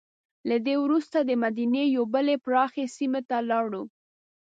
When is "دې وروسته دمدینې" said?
0.65-1.83